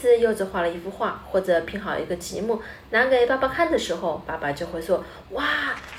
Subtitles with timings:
[0.00, 5.44] 次柚子画了一幅画，或者拼好一个积木，拿给爸爸看的时候，爸爸就会说：“哇，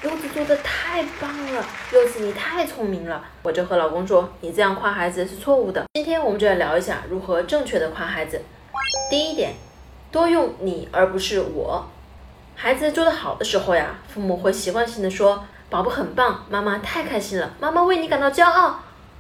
[0.04, 8.42] 柚子做的太棒了，柚子你太聪明了。”我就和老公说：“你这样夸孩子是错误的。”今天我们就来聊一下如何正确的夸孩子。
[9.10, 9.54] 第一点，
[10.12, 11.86] 多用你而不是我。
[12.56, 18.80] 孩子做得好的时候呀，父母会习惯性的说：“宝宝很棒，妈妈太开心了，妈妈为你感到骄傲。”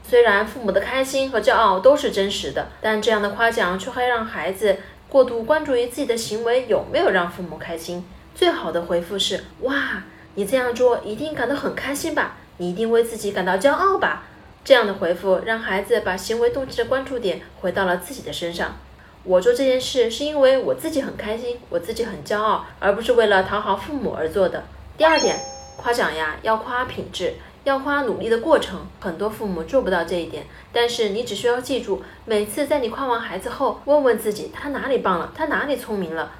[0.10, 8.04] 虽然父母的开心和骄傲都是真实的，但这样的夸奖却会让孩子过度关注于自己的行为有没有让父母开心。
[8.34, 10.01] 最好的回复是：哇，
[10.34, 12.37] 你这样做一定感到很开心吧？
[12.57, 14.24] 你一定为自己感到骄傲吧？
[14.65, 18.78] 这样的回复让孩子把行为动机的关注点回到了自己的身上。
[19.23, 24.64] 我做这件事是因为我自己很开心，我自己很骄傲，而不是为了讨好父母而做的。
[24.98, 25.39] 第二点，
[25.78, 27.36] 夸奖呀，要夸品质。
[27.64, 30.46] 要夸努力的过程，很多父母做不到这一点。
[30.72, 36.32] 但是你只需要记住，每次在你夸完孩子后，问问自己他哪里棒了，他哪里聪明了，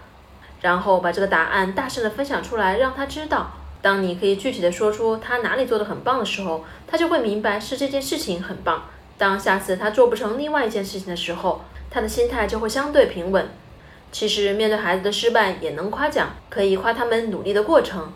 [0.62, 3.52] 然后把这个答案大声的分享出来，让他知道。
[3.82, 8.84] 当你可以具体的说出他哪里做的很棒的时候，他就会明白是这件事情很棒。
[9.18, 13.50] 当下次他做不成另外一件事情的时候，他的心态就会相对平稳。
[14.12, 18.12] 其实面对孩子的失败也能夸奖，可以夸他们努力的过程。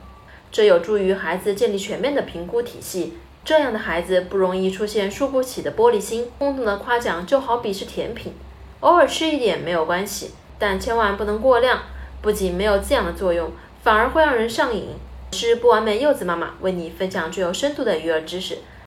[0.53, 6.27] 这有助于孩子建立全面的评估体系，这样的孩子不容易出现输不起的玻璃心。
[6.37, 8.33] 空洞的夸奖就好比是甜品，
[8.81, 10.29] 偶尔吃一点没有关系，
[10.59, 11.79] 但千万不能过量，
[12.21, 13.51] 不仅没有滋养的作用，
[13.81, 14.89] 反而会让人上瘾。
[15.31, 18.59] 是不完美柚子妈妈为你分享具有深度的育儿知识。